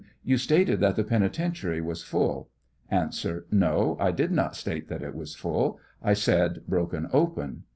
[0.23, 2.49] You stated that the penitentiary was full?
[2.91, 3.11] A.
[3.51, 7.65] No; I did not state that it was full; 1 said bro ken open.